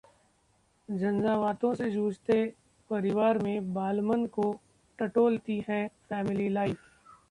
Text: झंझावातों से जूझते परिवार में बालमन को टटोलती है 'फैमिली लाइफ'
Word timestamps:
झंझावातों 0.89 1.73
से 1.75 1.89
जूझते 1.91 2.43
परिवार 2.89 3.37
में 3.37 3.73
बालमन 3.73 4.25
को 4.29 4.51
टटोलती 4.99 5.63
है 5.69 5.87
'फैमिली 5.87 6.49
लाइफ' 6.49 6.89